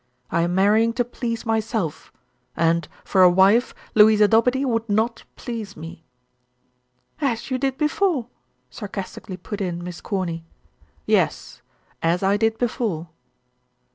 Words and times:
I 0.31 0.41
am 0.41 0.55
marrying 0.55 0.93
to 0.93 1.05
please 1.05 1.45
myself, 1.45 2.11
and, 2.57 2.87
for 3.05 3.21
a 3.21 3.29
wife, 3.29 3.75
Louisa 3.93 4.27
Dobede 4.27 4.65
would 4.65 4.89
not 4.89 5.25
please 5.35 5.77
me." 5.77 6.03
"As 7.21 7.51
you 7.51 7.59
did 7.59 7.77
before," 7.77 8.25
sarcastically 8.71 9.37
put 9.37 9.61
in 9.61 9.83
Miss 9.83 10.01
Corny. 10.01 10.43
"Yes; 11.05 11.61
as 12.01 12.23
I 12.23 12.35
did 12.35 12.57
before." 12.57 13.09